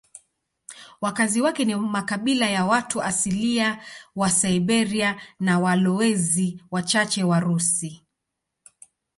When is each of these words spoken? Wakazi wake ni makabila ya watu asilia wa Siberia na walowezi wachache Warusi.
Wakazi 1.01 1.41
wake 1.41 1.65
ni 1.65 1.75
makabila 1.75 2.49
ya 2.49 2.65
watu 2.65 3.01
asilia 3.01 3.83
wa 4.15 4.29
Siberia 4.29 5.21
na 5.39 5.59
walowezi 5.59 6.63
wachache 6.71 7.23
Warusi. 7.23 8.05